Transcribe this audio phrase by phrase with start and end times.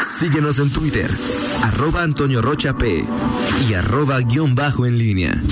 [0.00, 1.10] Síguenos en Twitter,
[1.62, 3.04] arroba Antonio Rocha P
[3.68, 5.42] y arroba guion bajo en línea.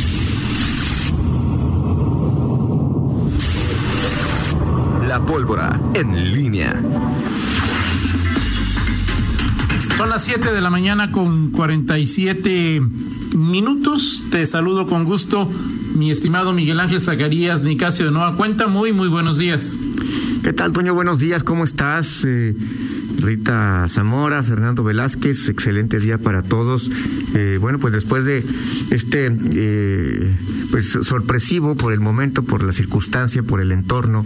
[5.08, 6.72] La pólvora en línea.
[9.96, 12.82] Son las 7 de la mañana con 47
[13.36, 14.24] minutos.
[14.30, 15.50] Te saludo con gusto,
[15.94, 18.66] mi estimado Miguel Ángel Zacarías Nicasio de Nueva Cuenta.
[18.66, 19.72] Muy, muy buenos días.
[20.42, 20.92] ¿Qué tal, Toño?
[20.92, 22.22] Buenos días, ¿cómo estás?
[22.26, 22.54] Eh,
[23.18, 26.90] Rita Zamora, Fernando Velázquez, excelente día para todos.
[27.34, 28.44] Eh, bueno, pues después de
[28.90, 30.36] este, eh,
[30.70, 34.24] pues sorpresivo por el momento, por la circunstancia, por el entorno,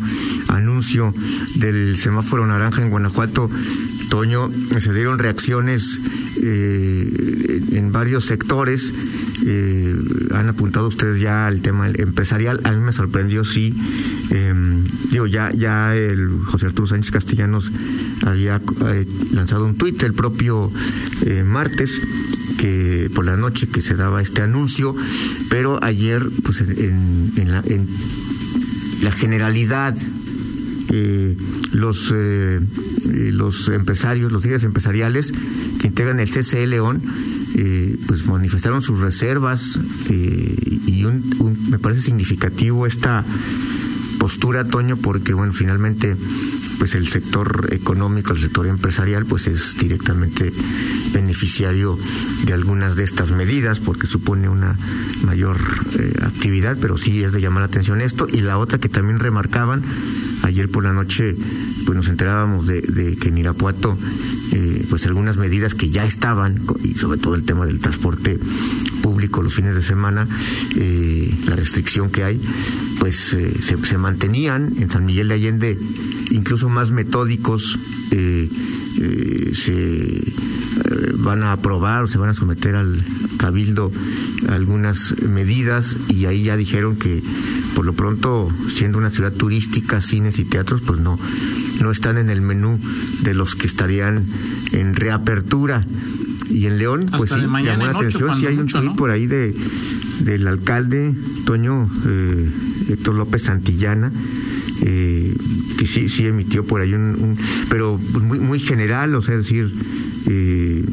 [0.48, 1.14] anuncio
[1.56, 3.50] del semáforo naranja en Guanajuato,
[4.08, 5.98] Toño, se dieron reacciones
[6.42, 8.92] eh, en varios sectores.
[9.47, 9.95] Eh,
[10.33, 12.60] han apuntado ustedes ya al tema empresarial.
[12.65, 13.74] A mí me sorprendió, sí.
[14.30, 14.52] Eh,
[15.11, 17.70] digo, ya, ya el José Arturo Sánchez Castellanos
[18.27, 20.70] había eh, lanzado un tuit el propio
[21.24, 22.01] eh, martes
[22.59, 24.95] que por la noche que se daba este anuncio,
[25.48, 27.86] pero ayer, pues en, en, la, en
[29.02, 29.97] la generalidad
[31.73, 32.12] los,
[33.05, 35.33] los empresarios, los líderes empresariales
[35.80, 37.00] que integran el CCE León,
[37.56, 43.24] eh, pues manifestaron sus reservas y un, un, me parece significativo esta
[44.18, 46.16] postura, Toño, porque bueno, finalmente
[46.78, 50.52] pues el sector económico, el sector empresarial, pues es directamente
[51.12, 51.98] beneficiario
[52.44, 54.77] de algunas de estas medidas, porque supone una
[55.24, 55.58] mayor
[55.98, 58.28] eh, actividad, pero sí es de llamar la atención esto.
[58.33, 59.83] Y la otra que también remarcaban,
[60.42, 61.34] ayer por la noche,
[61.84, 63.97] pues nos enterábamos de, que en Irapuato,
[64.53, 68.39] eh, pues algunas medidas que ya estaban, y sobre todo el tema del transporte
[69.03, 70.27] público los fines de semana,
[70.77, 72.41] eh, la restricción que hay,
[73.00, 75.78] pues eh, se, se, mantenían en San Miguel de Allende
[76.30, 77.78] incluso más metódicos
[78.10, 78.48] eh,
[79.00, 80.32] eh, se
[81.18, 83.04] van a aprobar o se van a someter al
[83.38, 83.92] cabildo
[84.48, 87.22] algunas medidas y ahí ya dijeron que
[87.74, 91.18] por lo pronto siendo una ciudad turística cines y teatros pues no
[91.80, 92.78] no están en el menú
[93.22, 94.27] de los que estarían
[94.72, 95.84] en reapertura
[96.50, 98.96] y en León Hasta pues sí llamó la atención si sí hay un tweet ¿no?
[98.96, 99.55] por ahí de
[100.20, 102.50] del alcalde Toño eh,
[102.88, 104.11] Héctor López Santillana
[104.80, 107.36] que sí sí emitió por ahí un,
[107.68, 109.72] pero muy muy general o sea es decir
[110.27, 110.84] eh,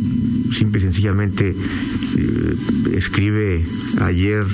[0.51, 1.55] simple y sencillamente
[2.17, 2.55] eh,
[2.93, 3.65] escribe
[4.01, 4.45] ayer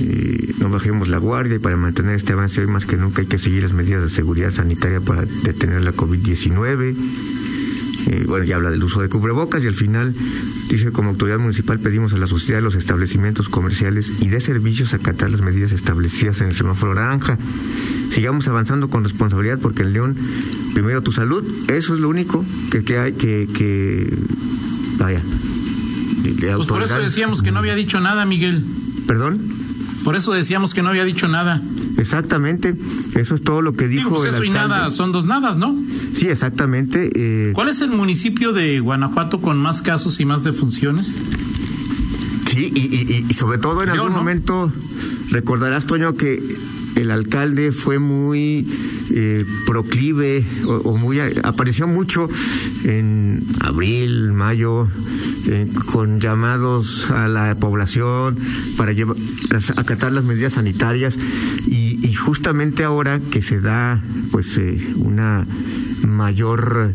[0.00, 3.28] eh, no bajemos la guardia y para mantener este avance hoy más que nunca hay
[3.28, 6.94] que seguir las medidas de seguridad sanitaria para detener la COVID-19
[8.06, 10.14] eh, bueno, ya habla del uso de cubrebocas y al final
[10.68, 15.30] dice como autoridad municipal pedimos a la sociedad los establecimientos comerciales y de servicios acatar
[15.30, 17.38] las medidas establecidas en el semáforo naranja.
[18.12, 20.16] Sigamos avanzando con responsabilidad porque en León,
[20.74, 24.12] primero tu salud, eso es lo único que, que hay que, que
[24.98, 25.20] vaya.
[26.56, 28.64] Pues por eso decíamos que no había dicho nada, Miguel.
[29.06, 29.40] Perdón,
[30.04, 31.60] Por eso decíamos que no había dicho nada.
[31.98, 32.74] exactamente,
[33.14, 35.56] eso es todo lo que dijo Digo, pues el eso y nada son dos nadas,
[35.56, 35.74] ¿no?
[36.14, 37.10] Sí, exactamente.
[37.14, 41.16] eh, ¿Cuál es el municipio de Guanajuato con más casos y más defunciones?
[42.46, 44.18] Sí, y, y- y sobre todo en Yo, algún ¿no?
[44.18, 44.70] momento
[45.30, 46.42] recordarás, Toño, que
[46.96, 48.66] el alcalde fue muy
[49.14, 52.28] eh, proclive o, muy apareció mucho
[52.84, 54.88] en abril, mayo,
[55.48, 58.38] eh, con llamados a la población
[58.76, 59.16] para llevar,
[59.76, 61.18] acatar las medidas sanitarias
[61.66, 65.44] y, justamente ahora que se da pues eh, una
[66.06, 66.92] mayor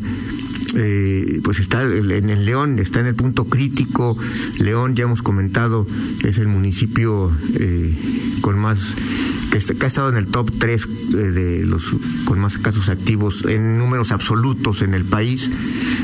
[0.75, 4.17] eh, pues está en el León, está en el punto crítico.
[4.59, 5.85] León, ya hemos comentado,
[6.23, 7.31] es el municipio
[8.41, 8.95] con más
[9.51, 11.83] que, ha estado en el top 3 de los
[12.25, 15.49] con más casos activos en números absolutos en el país,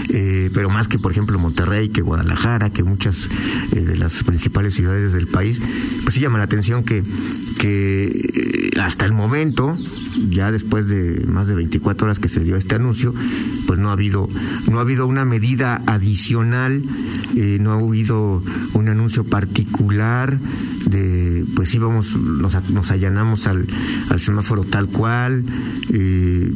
[0.10, 3.28] eh, pero más que por ejemplo Monterrey, que Guadalajara, que muchas
[3.72, 5.60] eh, de las principales ciudades del país,
[6.04, 7.04] pues sí llama la atención que
[7.60, 9.78] que eh, hasta el momento,
[10.30, 13.14] ya después de más de 24 horas que se dio este anuncio,
[13.68, 14.30] pues no ha habido
[14.70, 16.84] no ha habido una medida adicional,
[17.36, 18.44] eh, no ha habido
[18.74, 20.38] un anuncio particular
[20.94, 23.66] de pues sí vamos nos, nos allanamos al,
[24.10, 25.44] al semáforo tal cual
[25.92, 26.50] eh,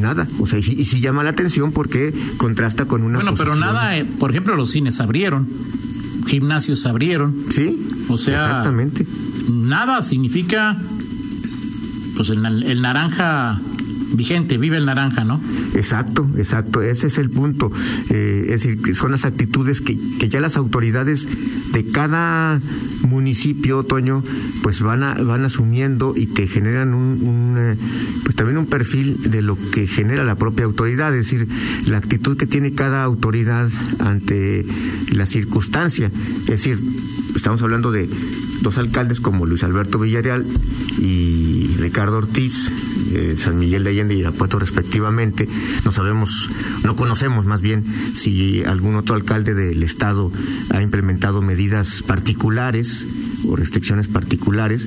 [0.00, 0.26] nada.
[0.40, 3.54] O sea y, sí- y sí llama la atención porque contrasta con una Bueno, pero
[3.54, 5.46] nada, eh, por ejemplo, los cines abrieron,
[6.26, 7.78] gimnasios abrieron, sí
[8.08, 9.06] o sea, exactamente.
[9.52, 10.76] nada significa,
[12.16, 13.60] pues el, el naranja
[14.14, 15.40] vigente, vive el naranja, ¿no?
[15.74, 17.72] Exacto, exacto, ese es el punto.
[18.10, 21.26] Eh, es decir, son las actitudes que, que, ya las autoridades
[21.72, 22.60] de cada
[23.02, 24.22] municipio, Toño,
[24.62, 27.76] pues van, a, van asumiendo y te generan un, un eh,
[28.24, 31.48] pues también un perfil de lo que genera la propia autoridad, es decir,
[31.86, 34.64] la actitud que tiene cada autoridad ante
[35.12, 36.10] la circunstancia.
[36.40, 36.78] Es decir,
[37.36, 38.08] estamos hablando de
[38.62, 40.44] dos alcaldes como Luis Alberto Villarreal
[40.98, 42.72] y Ricardo Ortiz,
[43.12, 45.48] eh, San Miguel de Allende y Irapuato respectivamente.
[45.84, 46.48] No sabemos,
[46.84, 47.84] no conocemos más bien
[48.14, 50.32] si algún otro alcalde del estado
[50.70, 53.04] ha implementado medidas particulares
[53.46, 54.86] o restricciones particulares.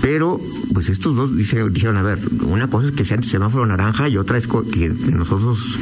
[0.00, 0.40] Pero,
[0.72, 4.38] pues estos dos dijeron, a ver, una cosa es que sea semáforo naranja y otra
[4.38, 5.76] es que nosotros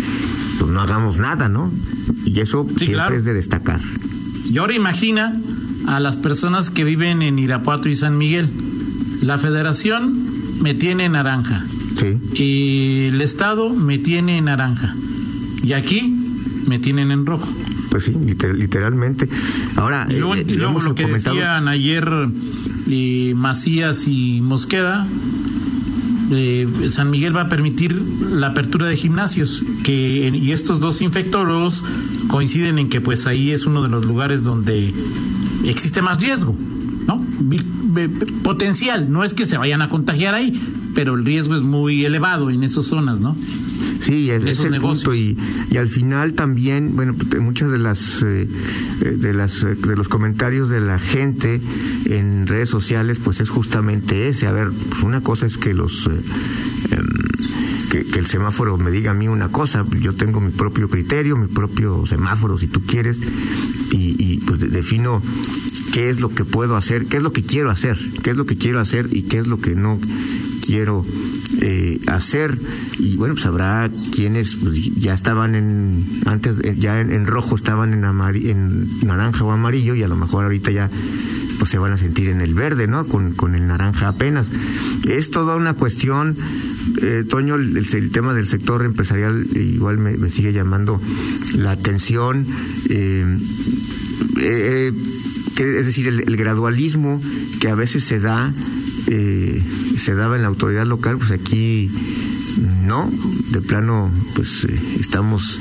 [0.59, 1.71] pues, no hagamos nada, ¿no?
[2.25, 3.81] Y eso siempre es de destacar.
[4.51, 5.41] Y ahora imagina
[5.89, 8.51] a las personas que viven en Irapuato y San Miguel.
[9.23, 10.15] La federación
[10.61, 11.65] me tiene naranja.
[11.97, 12.19] Sí.
[12.35, 14.95] Y el Estado me tiene naranja.
[15.63, 16.15] Y aquí
[16.67, 17.49] me tienen en rojo.
[17.91, 19.31] Pues sí, literalmente.
[19.77, 20.45] Ahora, y luego, eh,
[20.85, 22.07] lo que decían ayer
[22.89, 25.07] eh, Macías y Mosqueda,
[26.31, 27.99] eh, San Miguel va a permitir
[28.31, 31.83] la apertura de gimnasios que y estos dos infectólogos
[32.29, 34.93] coinciden en que pues ahí es uno de los lugares donde
[35.65, 36.57] existe más riesgo,
[37.07, 37.25] ¿no?
[38.43, 40.53] Potencial, no es que se vayan a contagiar ahí,
[40.95, 43.37] pero el riesgo es muy elevado en esas zonas, ¿no?
[44.01, 45.37] Sí, es, es el punto y,
[45.71, 48.49] y, al final también, bueno, pues, muchas de las eh,
[49.01, 51.61] de las de los comentarios de la gente
[52.07, 54.47] en redes sociales, pues es justamente ese.
[54.47, 56.11] A ver, pues una cosa es que los eh,
[56.93, 57.07] em,
[57.91, 61.37] que, que, el semáforo me diga a mí una cosa, yo tengo mi propio criterio,
[61.37, 63.19] mi propio semáforo, si tú quieres,
[64.19, 65.23] y, pues defino
[65.93, 68.47] qué es lo que puedo hacer, qué es lo que quiero hacer, qué es lo
[68.47, 69.99] que quiero hacer y qué es lo que no
[70.67, 71.05] quiero
[71.63, 72.59] eh, hacer
[72.99, 77.95] y bueno pues habrá quienes pues, ya estaban en antes eh, ya en, rojo estaban
[77.95, 80.91] en, en naranja o amarillo y a lo mejor ahorita ya
[81.59, 83.05] pues se van a sentir en el verde, ¿no?
[83.07, 84.51] Con, con el naranja apenas.
[85.09, 86.37] Es toda una cuestión,
[87.03, 91.01] eh, Toño, el, tema del sector empresarial igual me, sigue llamando
[91.57, 92.47] la atención.
[94.49, 94.93] Eh,
[95.59, 97.21] es decir, el, gradualismo
[97.61, 98.53] que a veces se da,
[99.09, 99.63] eh,
[99.97, 101.91] se daba en la autoridad local, pues aquí
[102.87, 103.11] no,
[103.51, 105.61] de plano, pues eh, estamos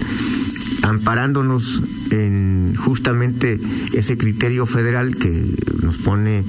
[0.84, 1.82] amparándonos
[2.12, 3.60] en justamente
[3.94, 5.46] ese criterio federal que
[5.82, 6.44] nos pone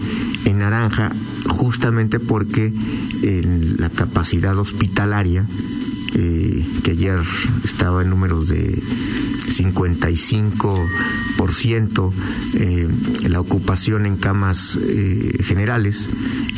[0.44, 1.10] en naranja,
[1.48, 2.72] justamente porque
[3.22, 5.44] en la capacidad hospitalaria,
[6.14, 7.18] eh, que ayer
[7.64, 8.82] estaba en números de
[9.48, 12.12] 55%
[12.54, 12.88] eh,
[13.28, 16.08] la ocupación en camas eh, generales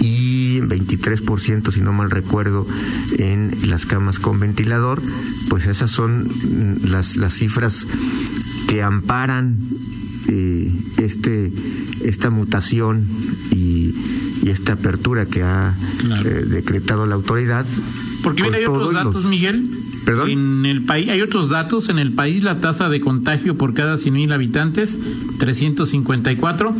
[0.00, 2.66] y 23%, si no mal recuerdo,
[3.18, 5.02] en las camas con ventilador,
[5.48, 6.28] pues esas son
[6.84, 7.86] las, las cifras
[8.68, 9.56] que amparan
[10.28, 11.50] eh, este,
[12.04, 13.06] esta mutación
[13.50, 13.94] y,
[14.42, 16.28] y, esta apertura que ha claro.
[16.28, 17.66] eh, decretado la autoridad.
[18.22, 19.24] Porque mira, hay otros datos, los...
[19.24, 19.68] Miguel.
[20.06, 21.88] En el país hay otros datos.
[21.88, 24.98] En el país la tasa de contagio por cada 100 mil habitantes
[25.38, 26.74] 354.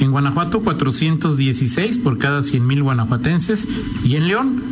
[0.00, 3.68] En Guanajuato 416 por cada 100 mil guanajuatenses
[4.04, 4.62] y en León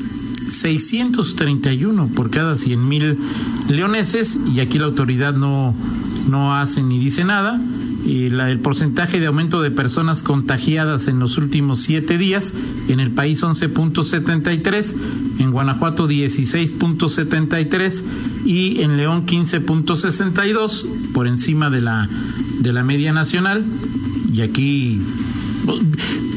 [0.49, 3.19] 631 por cada 100 mil
[3.69, 5.75] leoneses y aquí la autoridad no
[6.29, 7.61] no hace ni dice nada.
[8.05, 12.53] Y la, el porcentaje de aumento de personas contagiadas en los últimos siete días,
[12.89, 14.95] en el país 11.73,
[15.39, 18.03] en Guanajuato 16.73
[18.45, 22.09] y en León 15.62, por encima de la,
[22.61, 23.65] de la media nacional.
[24.33, 25.01] Y aquí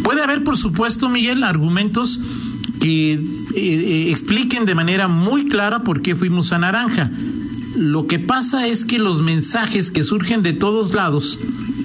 [0.03, 2.19] puede haber, por supuesto, Miguel, argumentos
[2.79, 3.19] que eh,
[3.55, 7.09] eh, expliquen de manera muy clara por qué fuimos a naranja.
[7.77, 11.39] Lo que pasa es que los mensajes que surgen de todos lados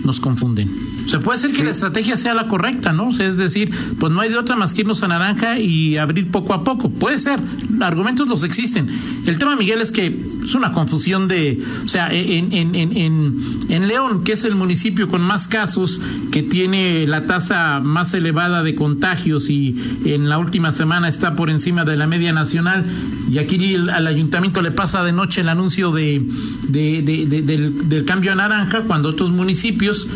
[0.05, 0.71] nos confunden.
[1.05, 1.63] O sea, puede ser que sí.
[1.63, 3.09] la estrategia sea la correcta, ¿no?
[3.09, 5.97] O sea, es decir, pues no hay de otra más que irnos a naranja y
[5.97, 6.89] abrir poco a poco.
[6.91, 7.41] Puede ser,
[7.81, 8.89] argumentos los existen.
[9.27, 10.17] El tema, Miguel, es que
[10.51, 15.07] es una confusión de, o sea, en, en, en, en, León, que es el municipio
[15.07, 16.01] con más casos,
[16.33, 21.51] que tiene la tasa más elevada de contagios y en la última semana está por
[21.51, 22.85] encima de la media nacional,
[23.31, 26.21] y aquí al ayuntamiento le pasa de noche el anuncio de,
[26.69, 30.09] de del, del cambio a naranja, cuando otros municipios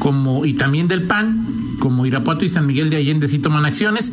[0.00, 1.46] como y también del PAN,
[1.78, 4.12] como Irapuato y San Miguel de Allende sí toman acciones,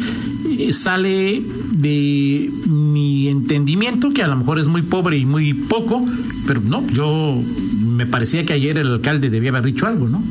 [0.60, 6.05] eh, sale de mi entendimiento, que a lo mejor es muy pobre y muy poco,
[6.48, 7.41] pero no, yo
[7.86, 10.24] me parecía que ayer el alcalde debía haber dicho algo, ¿no?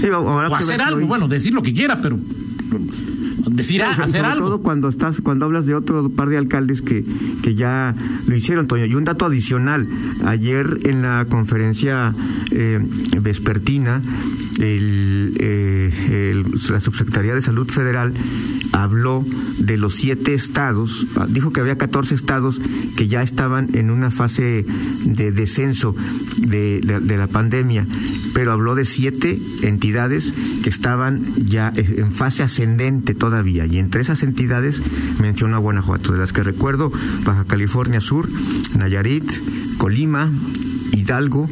[0.00, 1.04] Sí, ahora o hacer algo, hoy.
[1.04, 2.18] bueno, decir lo que quiera, pero
[3.50, 4.46] decir, hacer sobre algo.
[4.46, 7.04] todo cuando estás, cuando hablas de otro par de alcaldes que,
[7.42, 7.94] que ya
[8.26, 8.84] lo hicieron, Toño.
[8.86, 9.86] Y un dato adicional,
[10.24, 12.14] ayer en la conferencia
[12.50, 12.80] eh,
[13.20, 14.02] vespertina,
[14.58, 18.12] eh, el, la Subsecretaría de Salud Federal
[18.72, 19.24] habló
[19.58, 22.60] de los siete estados, dijo que había 14 estados
[22.96, 24.64] que ya estaban en una fase
[25.04, 25.94] de descenso
[26.38, 27.86] de, de, de la pandemia,
[28.34, 30.32] pero habló de siete entidades
[30.62, 34.80] que estaban ya en fase ascendente todavía, y entre esas entidades
[35.20, 36.92] mencionó a Guanajuato, de las que recuerdo,
[37.24, 38.28] Baja California Sur,
[38.76, 39.30] Nayarit,
[39.78, 40.30] Colima,
[40.92, 41.48] Hidalgo,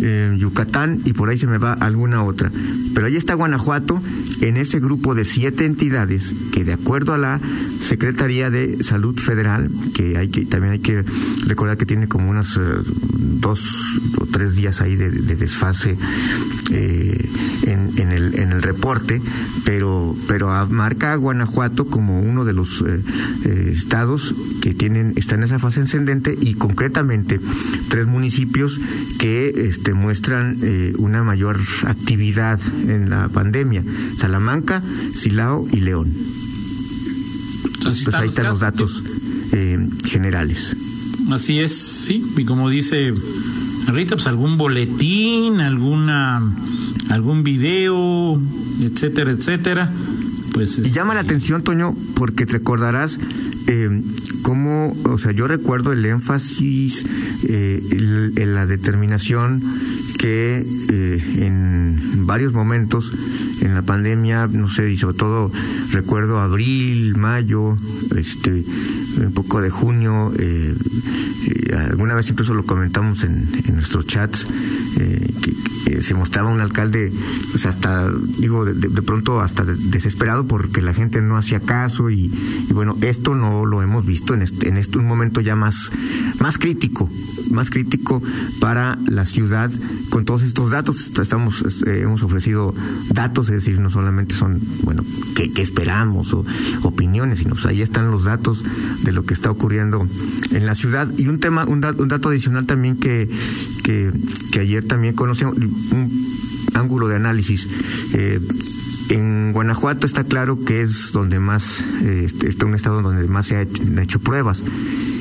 [0.00, 2.50] eh, Yucatán y por ahí se me va alguna otra.
[2.94, 4.00] Pero ahí está Guanajuato
[4.40, 7.40] en ese grupo de siete entidades que de acuerdo a la
[7.80, 11.04] Secretaría de Salud Federal, que hay que también hay que
[11.46, 12.82] recordar que tiene como unos uh,
[13.40, 15.96] dos o tres días ahí de, de desfase
[16.70, 17.28] eh,
[17.72, 19.20] en, en, el, en el reporte,
[19.64, 23.02] pero, pero marca a Guanajuato como uno de los eh,
[23.44, 27.40] eh, estados que tienen, está en esa fase ascendente y concretamente
[27.88, 28.78] tres municipios
[29.18, 33.82] que este, muestran eh, una mayor actividad en la pandemia,
[34.18, 34.82] Salamanca,
[35.14, 36.12] Silao y León.
[37.86, 39.02] Así pues ahí están los, datos
[40.04, 40.76] generales.
[41.30, 43.12] Así es, sí, y como dice
[43.88, 46.42] Rita, pues algún boletín, alguna
[47.10, 48.40] algún video,
[48.80, 49.92] etcétera, etcétera.
[50.54, 53.18] Pues y llama la atención, Toño, porque te recordarás
[53.68, 54.02] eh,
[54.42, 57.04] cómo, o sea, yo recuerdo el énfasis,
[57.44, 59.62] eh, el, el, la determinación
[60.18, 63.12] que eh, en varios momentos
[63.62, 65.50] en la pandemia, no sé, y sobre todo
[65.90, 67.76] recuerdo abril, mayo,
[68.16, 68.64] este,
[69.18, 70.74] un poco de junio, eh,
[71.46, 74.46] eh, alguna vez incluso lo comentamos en, en nuestros chats,
[74.98, 75.52] eh, que,
[76.02, 77.12] se mostraba un alcalde,
[77.52, 82.32] pues hasta, digo, de, de pronto hasta desesperado porque la gente no hacía caso y,
[82.68, 85.92] y bueno, esto no lo hemos visto en este, en este un momento ya más,
[86.40, 87.08] más crítico,
[87.50, 88.22] más crítico
[88.58, 89.70] para la ciudad
[90.12, 91.10] con todos estos datos.
[91.18, 92.74] Estamos, eh, hemos ofrecido
[93.14, 95.02] datos, es decir, no solamente son, bueno,
[95.34, 96.44] qué, qué esperamos o
[96.82, 98.62] opiniones, sino pues ahí están los datos
[99.04, 100.06] de lo que está ocurriendo
[100.50, 101.08] en la ciudad.
[101.16, 103.26] Y un tema, un, dato, un dato adicional también que,
[103.84, 104.12] que,
[104.60, 106.10] ayer también conocemos, un
[106.74, 107.66] ángulo de análisis.
[108.12, 108.38] Eh,
[109.08, 113.56] en Guanajuato está claro que es donde más, eh, está un estado donde más se
[113.56, 114.62] ha hecho, han hecho pruebas.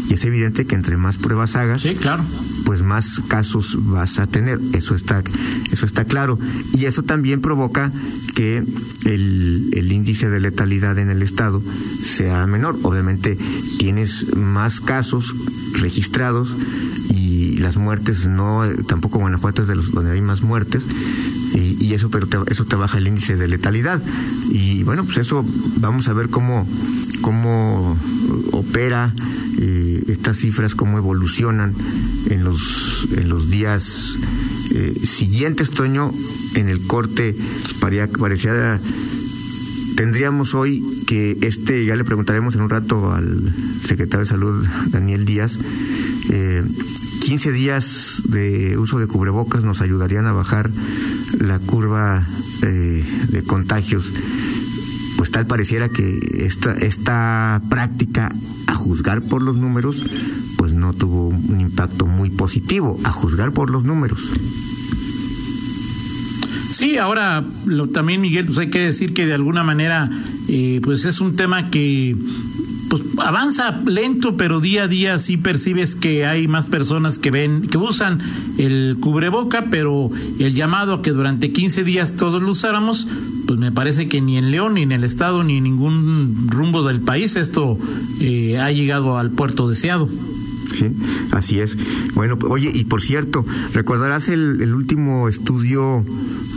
[0.10, 2.26] Y es evidente que entre más pruebas hagas, sí, claro.
[2.66, 4.60] Pues más casos vas a tener.
[4.74, 5.24] Eso está,
[5.72, 6.38] eso está claro.
[6.74, 7.92] Y eso también provoca
[8.36, 8.64] que
[9.06, 11.62] el, el índice de letalidad en el estado
[12.04, 12.78] sea menor.
[12.84, 13.38] Obviamente
[13.78, 15.34] tienes más casos
[15.74, 16.56] registrados
[17.10, 20.86] y las muertes no, tampoco Guanajuato es de los donde hay más muertes.
[21.54, 24.02] Y, eso pero te, eso te baja el índice de letalidad.
[24.52, 25.46] Y bueno pues eso
[25.78, 26.68] vamos a ver cómo
[27.22, 27.98] cómo
[28.52, 29.14] opera
[29.60, 31.74] eh, estas cifras cómo evolucionan
[32.30, 34.16] en los en los días
[34.74, 36.12] eh, siguientes Toño.
[36.56, 37.36] En el corte
[37.80, 38.80] parecía, parecía
[39.96, 43.54] tendríamos hoy que este ya le preguntaremos en un rato al
[43.84, 45.58] secretario de salud Daniel Díaz
[46.30, 46.64] eh,
[47.22, 50.70] 15 días de uso de cubrebocas nos ayudarían a bajar
[51.40, 52.26] la curva
[52.64, 54.12] eh, de contagios,
[55.18, 58.34] pues tal pareciera que esta, esta práctica,
[58.68, 60.04] a juzgar por los números,
[60.58, 64.30] pues no tuvo un impacto muy positivo, a juzgar por los números.
[66.72, 70.10] Sí, ahora lo, también Miguel, pues hay que decir que de alguna manera,
[70.48, 72.16] eh, pues es un tema que
[72.92, 77.70] pues avanza lento, pero día a día sí percibes que hay más personas que ven,
[77.70, 78.20] que usan
[78.58, 83.08] el cubreboca, pero el llamado a que durante 15 días todos lo usáramos,
[83.48, 86.84] pues me parece que ni en León, ni en el Estado, ni en ningún rumbo
[86.84, 87.80] del país esto
[88.20, 90.10] eh, ha llegado al puerto deseado.
[90.74, 90.94] Sí,
[91.32, 91.78] así es.
[92.14, 96.04] Bueno, oye, y por cierto, recordarás el, el último estudio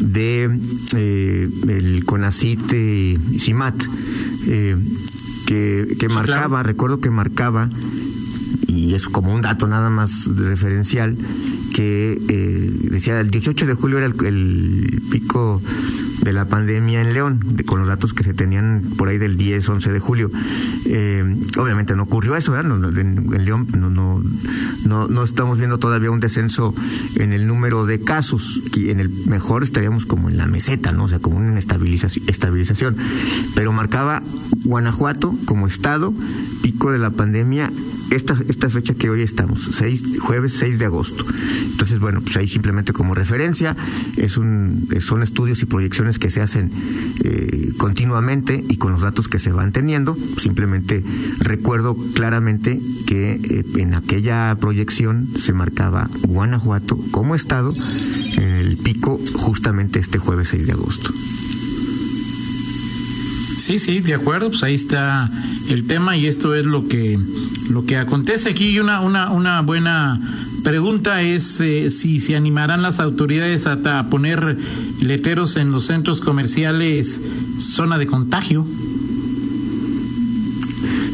[0.00, 0.50] de
[0.96, 3.74] eh, el CONACIT eh, CIMAT,
[4.48, 4.76] eh,
[5.46, 6.62] que, que sí, marcaba, claro.
[6.62, 7.68] recuerdo que marcaba,
[8.66, 11.16] y es como un dato nada más referencial,
[11.74, 15.60] que eh, decía el 18 de julio era el, el, pico
[16.24, 19.36] de la pandemia en León, de, con los datos que se tenían por ahí del
[19.36, 20.30] 10, 11 de julio.
[20.86, 22.72] Eh, obviamente no ocurrió eso, ¿verdad?
[22.98, 26.74] En, León no, no, no, estamos viendo todavía un descenso
[27.16, 31.04] en el número de casos, y en el mejor estaríamos como en la meseta, ¿no?
[31.04, 32.96] O sea, como una estabilización.
[33.54, 34.22] Pero marcaba
[34.64, 36.14] Guanajuato como estado
[36.64, 37.70] pico de la pandemia
[38.10, 39.68] esta, esta fecha que hoy estamos,
[40.20, 41.26] jueves 6 de agosto.
[41.72, 43.76] Entonces, bueno, pues ahí simplemente como referencia,
[44.16, 46.70] es un, son estudios y proyecciones que se hacen
[47.22, 50.16] eh, continuamente y con los datos que se van teniendo.
[50.38, 51.04] Simplemente
[51.40, 57.74] recuerdo claramente que eh, en aquella proyección se marcaba Guanajuato como estado
[58.38, 61.12] en el pico justamente este jueves 6 de agosto.
[63.64, 65.30] Sí, sí, de acuerdo, pues ahí está
[65.70, 67.18] el tema y esto es lo que
[67.70, 68.78] lo que acontece aquí.
[68.78, 70.20] Una una una buena
[70.62, 74.58] pregunta es eh, si se animarán las autoridades a, poner
[75.00, 77.18] letreros en los centros comerciales
[77.58, 78.66] zona de contagio.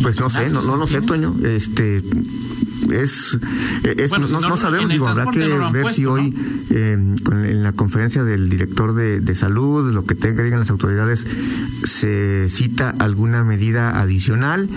[0.02, 1.32] Pues no sé, no, no lo sé, Toño.
[1.44, 2.02] Este,
[2.92, 3.38] es,
[4.30, 6.34] no, sabemos, digo, habrá que ver si hoy
[6.70, 11.26] eh, en la conferencia del director de, salud, lo que tengan digan las autoridades,
[11.84, 14.68] se cita alguna medida adicional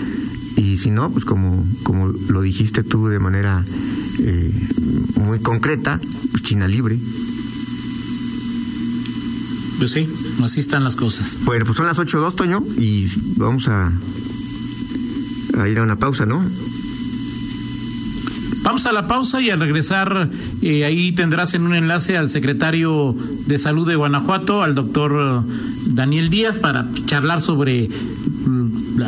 [0.56, 3.64] y si no, pues como, como lo dijiste tú de manera
[4.20, 4.52] eh,
[5.16, 6.98] muy concreta, pues China libre.
[9.78, 10.08] Pues sí,
[10.42, 11.40] así están las cosas.
[11.44, 13.92] Bueno, pues son las 8.02, Toño, y vamos a,
[15.58, 16.44] a ir a una pausa, ¿no?
[18.64, 20.30] Vamos a la pausa y al regresar
[20.62, 23.14] eh, ahí tendrás en un enlace al secretario
[23.46, 25.44] de Salud de Guanajuato, al doctor
[25.86, 27.90] Daniel Díaz, para charlar sobre
[28.46, 29.02] mm,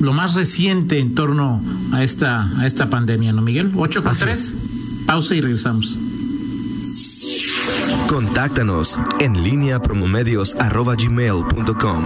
[0.00, 1.60] lo más reciente en torno
[1.92, 3.72] a esta, a esta pandemia, ¿no, Miguel?
[3.74, 4.56] 8 con 3.
[5.06, 5.98] Pausa y regresamos.
[8.08, 12.04] Contáctanos en línea promomedios.com